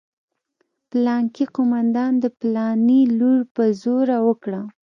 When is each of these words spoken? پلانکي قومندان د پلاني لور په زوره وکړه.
پلانکي 0.89 1.45
قومندان 1.55 2.11
د 2.23 2.25
پلاني 2.39 3.01
لور 3.19 3.39
په 3.55 3.63
زوره 3.81 4.17
وکړه. 4.27 4.61